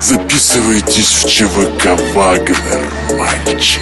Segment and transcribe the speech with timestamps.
[0.00, 2.56] Записывайтесь в ЧВК Вагнер,
[3.16, 3.80] мальчики.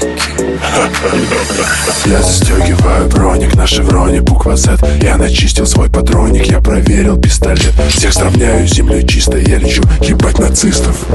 [2.06, 4.78] Я застегиваю броник на шевроне буква Z.
[5.02, 7.72] Я начистил свой патроник, я проверил пистолет.
[7.88, 9.82] Всех сравняю с землей чисто, я лечу.
[10.02, 11.06] Ебать нацистов.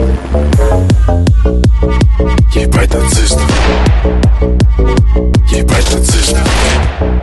[2.55, 3.51] Ебать нацистов.
[5.51, 7.14] Ебать нацистов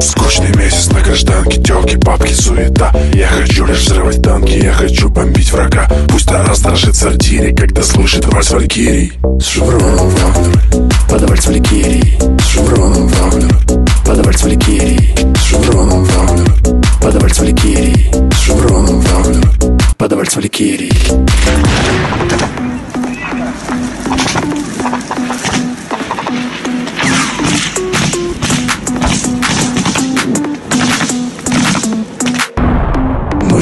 [0.00, 2.92] Скучный месяц на гражданке, телки, бабки, суета.
[3.12, 5.88] Я хочу лишь взрывать танки, я хочу бомбить врага.
[6.08, 9.12] Пусть Тарас дрожит в сортире, когда слышит вальс Валькирий.
[9.40, 12.18] С шевроном Вагнер, под вальс Валькирий.
[12.38, 13.54] С шевроном Вагнер,
[14.06, 15.14] под вальс Валькирий.
[15.36, 18.10] С шевроном Вагнер, под вальс Валькирий.
[18.32, 20.92] С шевроном Вагнер, под вальс Валькирий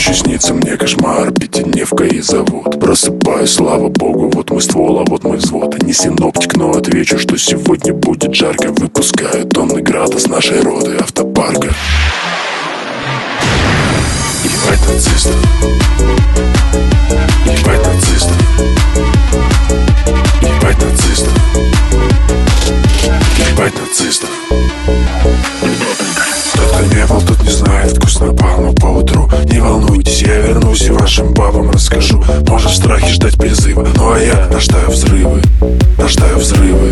[0.06, 2.78] Ночью снится мне кошмар, пятидневка и завод.
[2.78, 5.82] Просыпаюсь, слава богу, вот мой ствол, а вот мой взвод.
[5.82, 8.68] Не синоптик, но отвечу, что сегодня будет жарко.
[8.68, 11.74] Выпускаю тонны града с нашей роды автопарка.
[14.44, 15.34] Ебать нацистов
[17.44, 18.36] Ебать нацистов
[20.40, 21.32] Ебать нацистов
[23.50, 24.30] Ебать нацистов
[26.62, 30.90] кто не был, тот не знает вкус напалма по утру Не волнуйтесь, я вернусь и
[30.90, 32.22] вашим бабам расскажу.
[32.48, 35.42] Может в страхе ждать призыва Ну а я рождаю взрывы,
[35.98, 36.90] рождаю взрывы.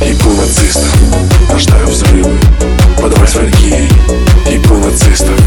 [0.00, 0.94] Ебу нацистов,
[1.52, 2.32] рождаю взрывы.
[3.00, 3.88] Подавай с Валькирий,
[4.50, 5.40] ебу нацистов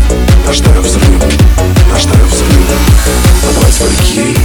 [0.47, 1.25] Рождаю взрывы,
[1.91, 2.65] рождаю взрывы.
[3.41, 4.37] Подавай с Валькирий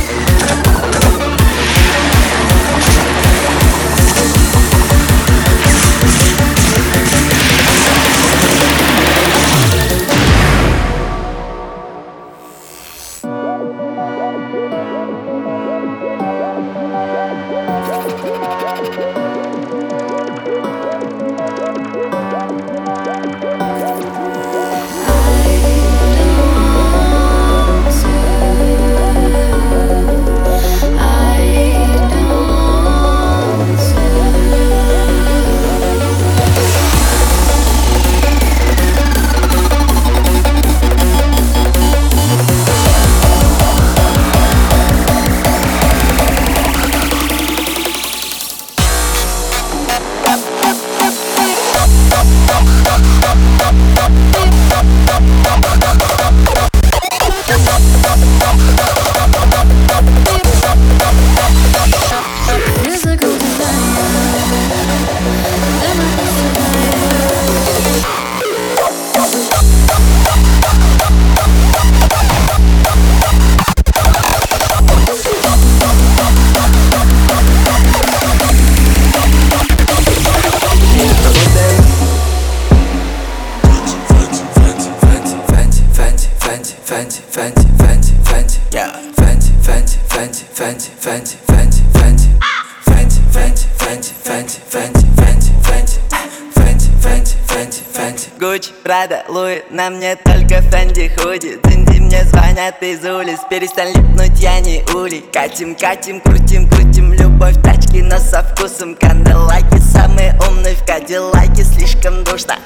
[98.58, 104.40] Gucci, Prada, Louis, на мне только Fendi худи Динди мне звонят с улиц, перестань липнуть,
[104.40, 105.24] я не улей.
[105.30, 108.94] Катим, катим, крутим, крутим, любим тачки, но со вкусом.
[108.94, 112.56] Канделаки, самые умные в Кадиллаке, слишком душно.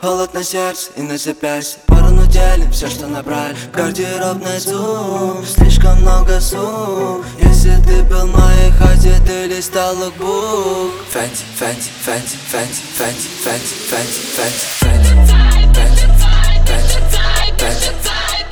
[0.00, 3.56] Холод на сердце и на запястье Поровну делим все, что набрали.
[3.72, 11.44] Гардеробный зум Слишком много сумм Если ты был в моей хате, ты листал лукбук Fenty,
[11.56, 15.63] Fenty, Fenty, Fenty, Fenty, Fenty, Fenty Fenty, Fenty, Fenty,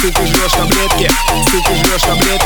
[0.00, 1.10] Сука, жрешь таблетки
[1.50, 2.39] Сука, жрешь таблетки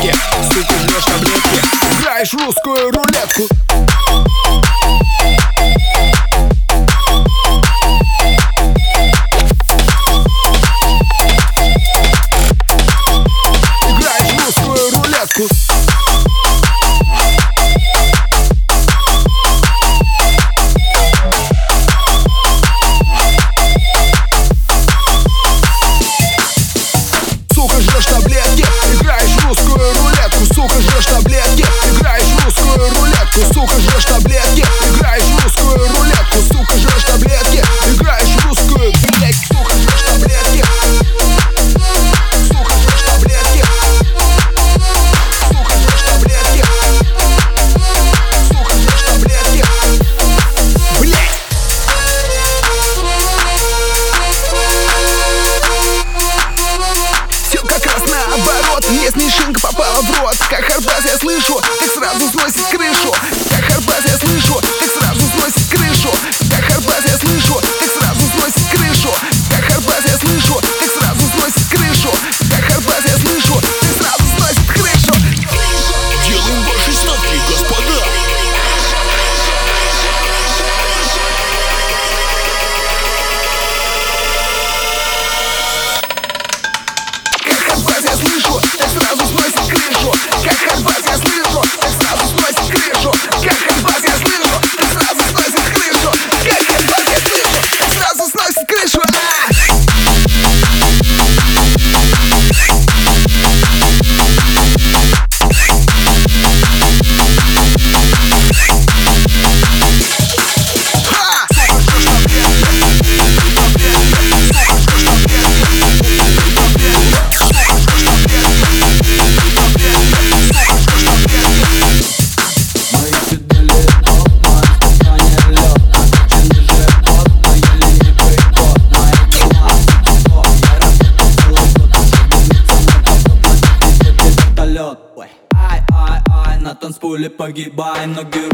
[137.44, 138.53] Погибай, но герои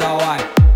[0.00, 0.69] why.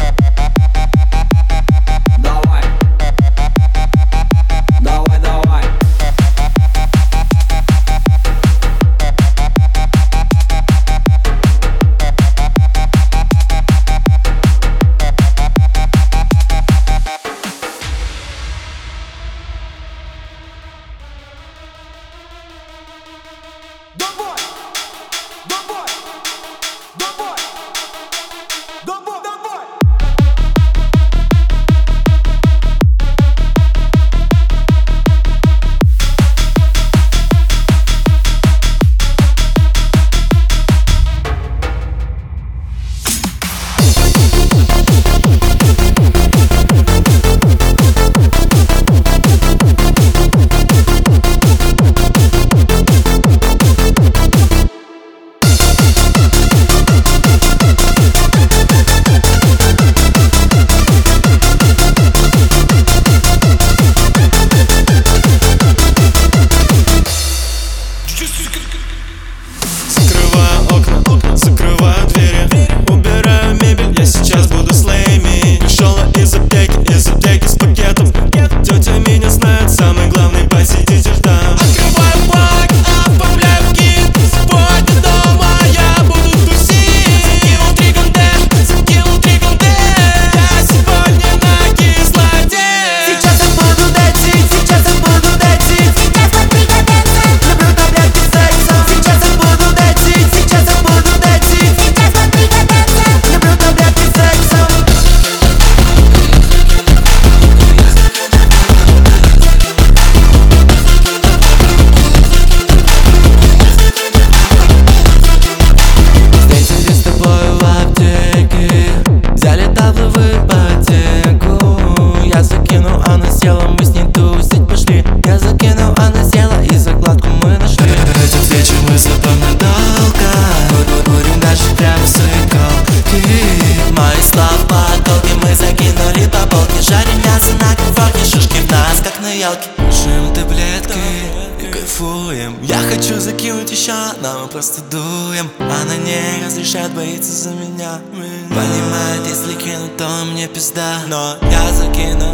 [144.55, 147.99] просто дуем Она не разрешает, боится за меня.
[148.13, 151.01] Понимает, если кину, то мне пизда.
[151.09, 152.33] Но я закину,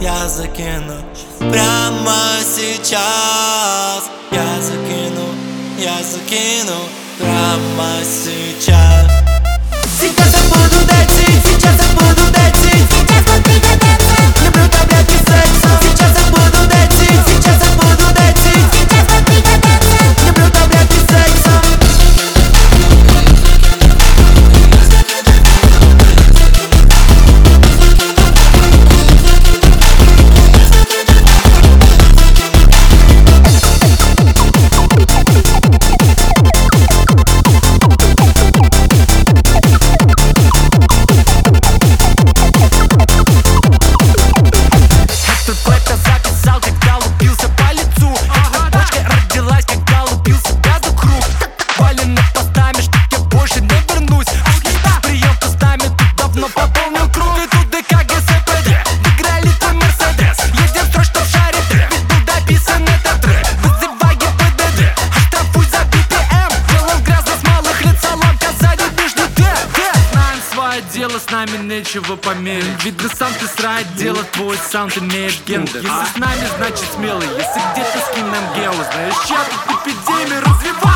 [0.00, 0.96] я закину
[1.38, 4.10] Прямо сейчас.
[4.32, 5.24] Я закину,
[5.78, 6.78] я закину
[7.18, 9.06] Прямо сейчас.
[10.00, 11.10] Сейчас я буду дать,
[11.44, 16.92] сейчас я буду дать Сейчас я вот пригодятся Люблю тебя писать Сейчас я буду дать,
[16.92, 17.81] сейчас забуду
[74.72, 77.26] саунд имеет гендер Если с нами, значит смелый.
[77.26, 80.91] Если где-то с кем нам гео Знаешь, я тут эпидемию развиваю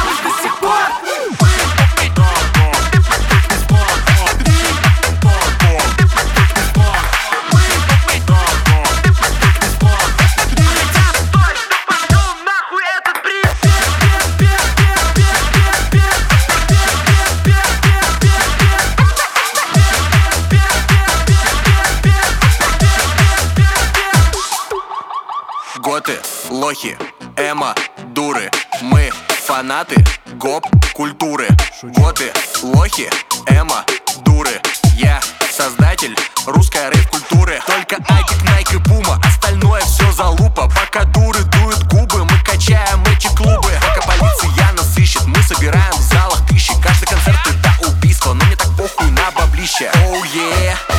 [25.86, 26.18] Готы,
[26.50, 26.98] лохи,
[27.36, 27.72] эмо,
[28.08, 28.50] дуры.
[28.80, 29.12] Мы
[29.46, 29.94] фанаты
[30.32, 31.46] гоп-культуры.
[31.80, 32.32] Готы,
[32.64, 33.08] лохи,
[33.46, 33.84] эмо,
[34.24, 34.60] дуры.
[34.96, 37.62] Я создатель русской рэп-культуры.
[37.64, 40.68] Только Агик, Найк и Пума, остальное все залупа.
[40.68, 43.70] Пока дуры дуют губы, мы качаем эти клубы.
[43.80, 48.56] Пока полиция нас ищет, мы собираем в залах тысячи Каждый концерт это убийство, но мне
[48.56, 49.88] так похуй на баблище.
[49.94, 50.95] Оу, oh, yeah.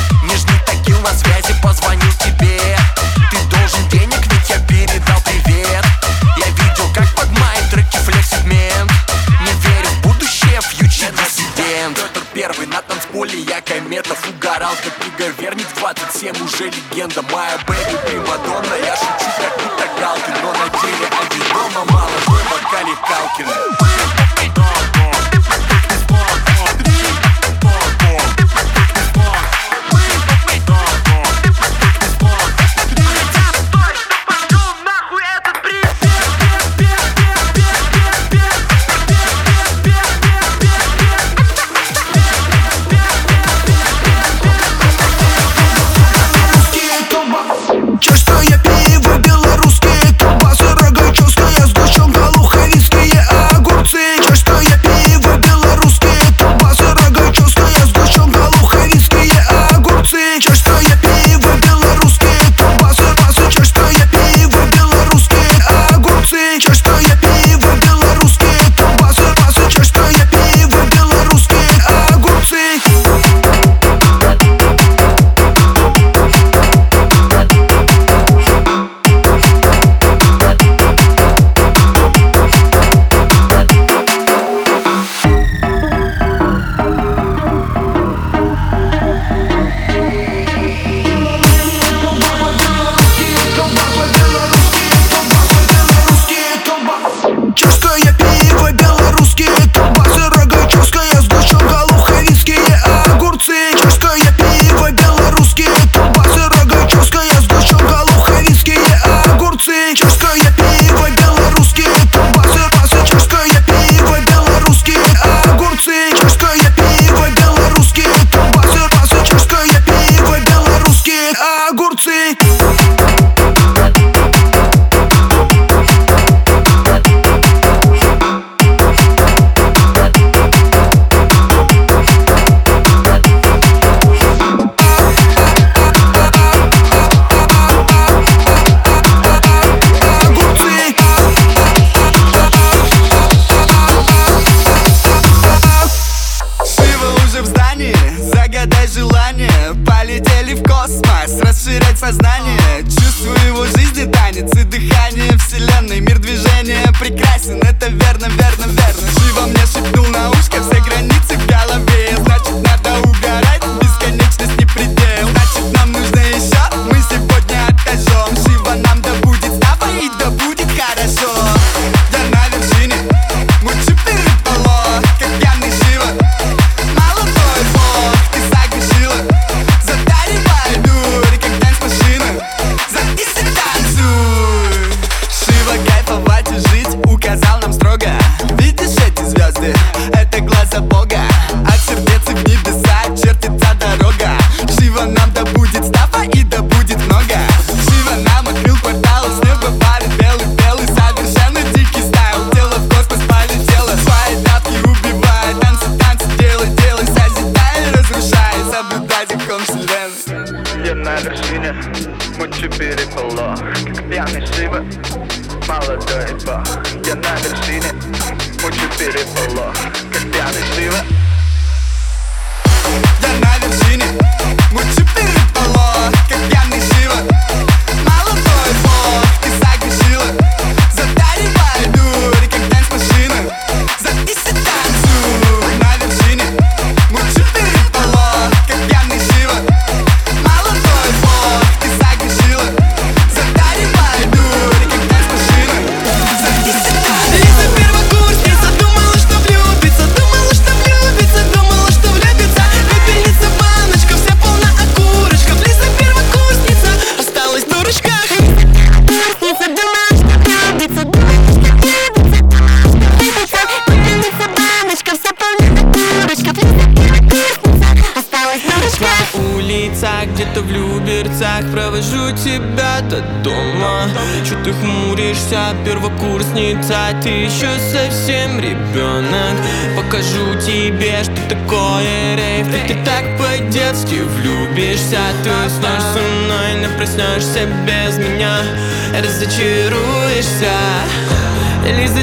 [16.28, 17.22] совсем уже легенда.
[17.32, 19.27] Моя бэби, примадонна, я шучу.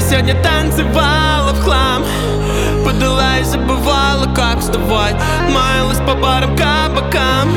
[0.08, 2.04] Сегодня танцевала в хлам.
[2.84, 5.16] Подала и забывала, как вставать.
[5.50, 7.50] Маялась по барам, кабакам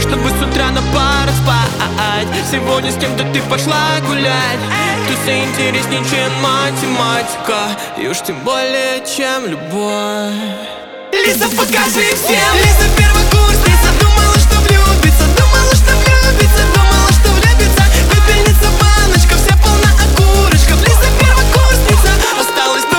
[0.00, 2.28] чтобы с утра на парах спать.
[2.50, 4.60] Сегодня с кем-то ты пошла гулять.
[5.08, 7.76] Тусы интереснее, чем математика.
[7.98, 10.34] И уж тем более, чем любовь.
[11.12, 12.54] Лиза, покажи всем.
[12.54, 16.75] Лиза, первокурсница Думала, что влюбится Думала, что влюбится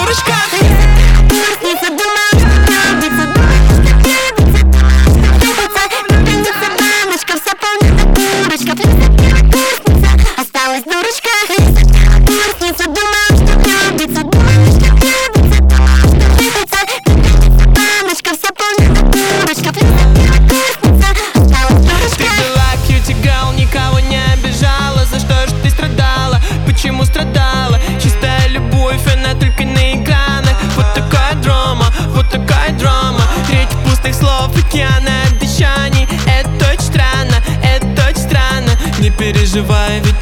[0.08, 0.87] Agora escada.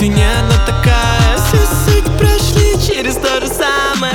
[0.05, 4.13] Ты не одна такая Всю суть прошли через то же самое.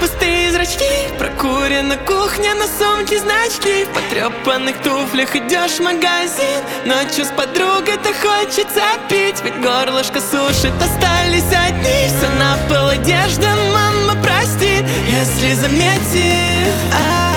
[0.00, 3.84] Пустые зрачки, прокурена кухня на сумке значки.
[3.84, 9.42] В потрепанных туфлях идешь в магазин Ночью с подругой-то хочется пить.
[9.44, 12.08] Ведь горлышко сушит, остались одни.
[12.08, 17.34] Все на пол одежда, мама простит Если заметит а,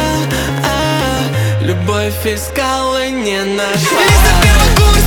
[0.63, 3.99] а, Любовь искала, не нашла.
[3.99, 5.00] Лиза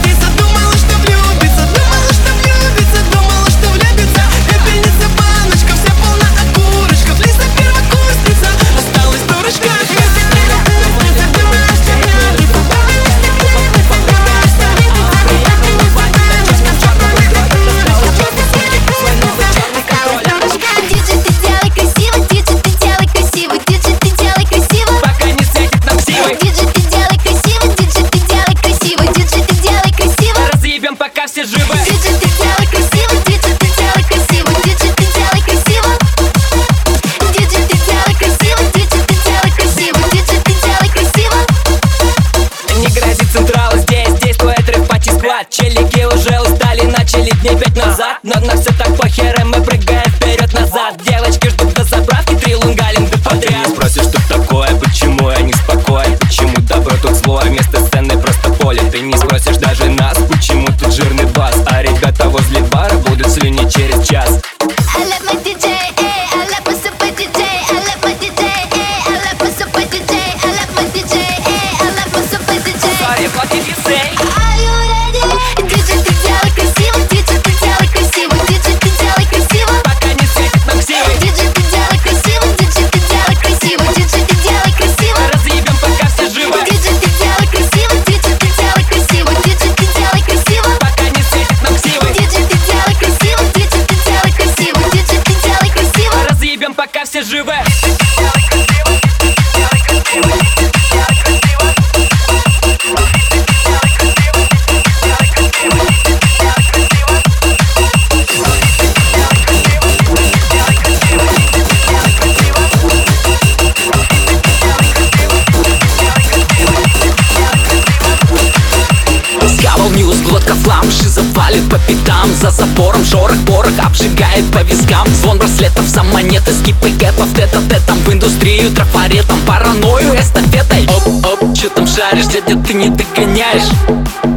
[124.35, 125.07] обжигает по вискам.
[125.21, 130.89] Звон браслетов, за монеты, скипы гэпов Тета-тетом в индустрию, трафаретом Паранойю эстафетой.
[130.89, 133.69] Оп-оп, чё там шаришь, дядя, ты не догоняешь?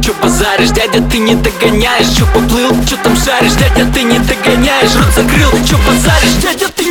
[0.04, 2.08] Чё базаришь, дядя, ты не догоняешь?
[2.16, 4.94] Чё поплыл, чё там шаришь, дядя, ты не догоняешь?
[4.94, 6.84] Рот закрыл, чё базаришь, дядя, ты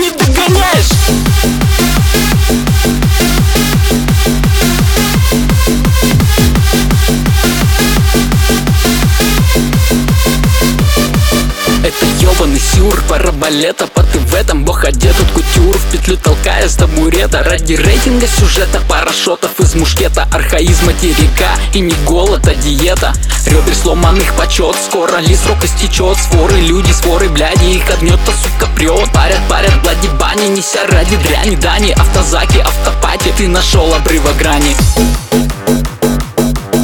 [12.38, 15.76] Ёбаный сюр, параболета По ты в этом бог одетут кутюр?
[15.76, 21.80] В петлю толкая с табурета Ради рейтинга сюжета Пара шотов из мушкета Архаизм материка И
[21.80, 23.13] не голод, а диета.
[23.47, 26.17] Ребер сломанных почет Скоро лис рок истечет?
[26.17, 31.56] Своры, люди, своры, бляди Их огнет-то, сука, прет Парят, парят, блади, бани Неся ради дряни,
[31.56, 33.34] дани Автозаки, автопати.
[33.36, 34.76] Ты нашел обрыва грани.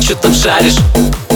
[0.01, 0.77] Чё там шаришь?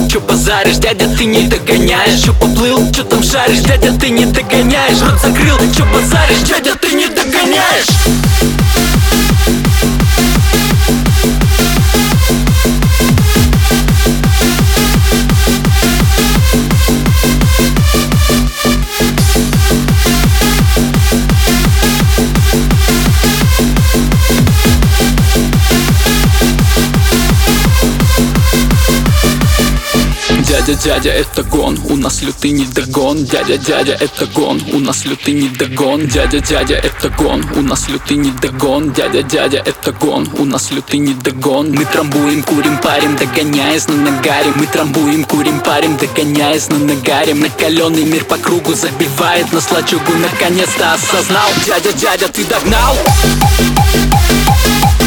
[0.08, 2.22] Чё базаришь, дядя, ты не догоняешь?
[2.24, 5.02] Чё поплыл, чё там шаришь, дядя, ты не догоняешь.
[5.02, 8.27] Рот закрыл, чё базаришь, дядя, ты не догоняешь
[30.68, 33.24] Дядя, дядя, это гон, у нас лютый недогон.
[33.24, 36.08] Дядя, дядя, это гон, у нас лютый недогон.
[36.08, 38.92] Дядя, дядя, это гон, у нас лютый недогон.
[38.92, 41.72] Дядя, дядя, это гон, у нас лютый недогон.
[41.72, 48.04] Мы трамбуем, курим, парим, догоняясь на нагаре Мы трамбуем, курим, парим, догоняясь на нагаре Накаленный
[48.04, 49.72] мир по кругу забивает нас.
[49.72, 52.98] Лачугу Наконец-то осознал, дядя, дядя, ты догнал?
[55.00, 55.07] Возьми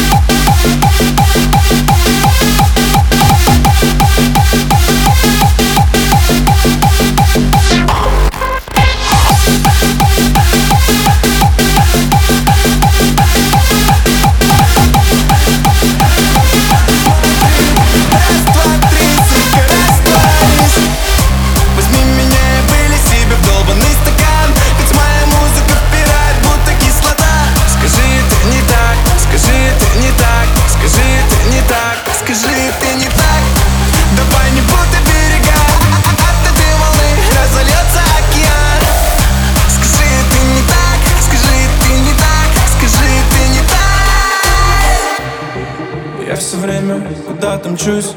[47.81, 48.13] мчусь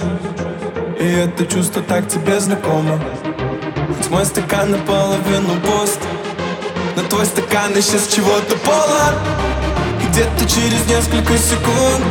[1.01, 3.01] И это чувство так тебе знакомо.
[3.89, 6.01] Ведь мой стакан наполовину пуст
[6.97, 9.15] Но твой стакан с чего-то полон.
[10.03, 12.05] И где-то через несколько секунд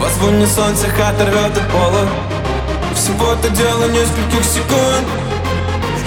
[0.00, 2.08] Позволь мне солнце оторвет от пола.
[2.94, 5.06] Всего-то дело нескольких секунд.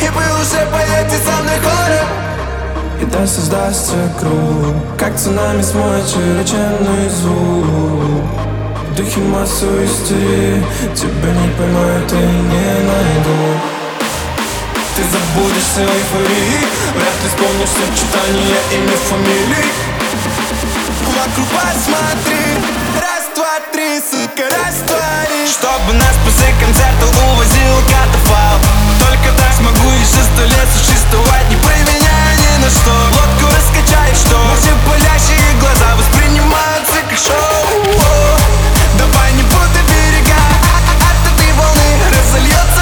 [0.01, 2.07] И вы уже поедете со мной хором.
[3.01, 8.52] И да создастся круг Как цунами смоет широченный звук
[8.93, 13.57] В духе массовой истерии Тебя не поймают и не найдут
[14.95, 16.61] Ты забудешься эйфории
[16.93, 19.73] Вряд ли вспомнишь сочетание имя фамилий
[21.09, 22.61] Вокруг посмотри
[23.01, 28.61] Раз, два, три, сука, раствори Чтобы нас после концерта увозил катафал.
[29.01, 32.93] Только так смогу еще сто лет существовать Не променяя ни на что.
[33.09, 38.42] Лодку раскачаешь, что Наши палящие глаза воспринимаются как шоу
[42.33, 42.72] волны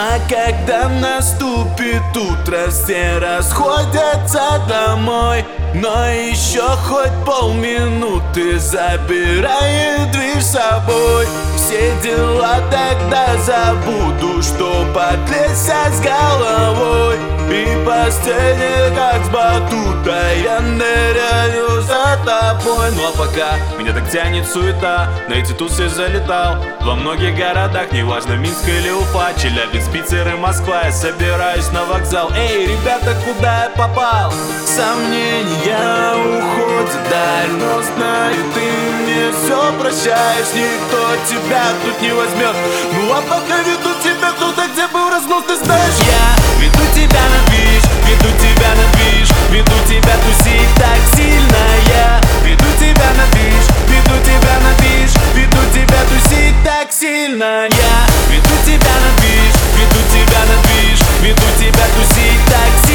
[0.00, 5.44] а когда наступит утро, все расходятся домой.
[5.74, 11.26] Но еще хоть полминуты забирает дверь с собой.
[11.56, 21.80] Все дела тогда забуду, что подлезся с головой И последний как с батута я ныряю
[21.82, 22.90] за тобой.
[22.94, 26.56] Ну а пока меня так тянет суета, на эти тусы залетал.
[26.80, 32.30] Во многих городах, неважно Минск или Уфа, Челябинск, Питер и Москва Я собираюсь на вокзал,
[32.34, 34.32] эй, ребята, куда я попал?
[34.64, 38.60] Сомнения уходят даль, но знаю, ты
[39.02, 42.56] мне все прощаешь Никто тебя тут не возьмет
[42.94, 45.98] Ну а пока веду тебя туда, где был разнос, ты знаешь.
[46.06, 52.20] Я веду тебя на движ, веду тебя на движ Веду тебя тусить так сильно Я.
[52.44, 57.96] Веду тебя на движ, веду тебя на движ Веду тебя тусить так сильно Я.
[58.30, 62.87] Веду тебя на движ, веду тебя на движ Веду тебя тусить так сильно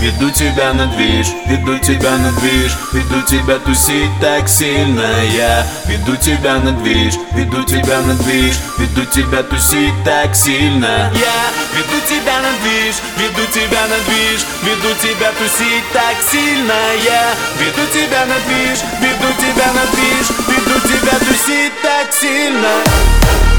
[0.00, 5.04] Веду тебя на движ, веду тебя на движ Веду тебя тусить так сильно
[5.36, 5.66] Я.
[5.84, 11.40] Веду тебя на движ, веду тебя на движ Веду тебя тусить так сильно Я.
[11.76, 16.72] Веду тебя на движ, веду тебя на движ Веду тебя тусить так сильно
[17.04, 17.34] Я.
[17.58, 23.49] Веду тебя на движ, веду тебя на движ Веду тебя тусить так сильно